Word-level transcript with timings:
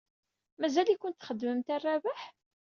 Mazal-ikent 0.59 1.17
txeddmemt 1.21 1.71
ɣer 1.73 1.81
Rabaḥ? 1.85 2.21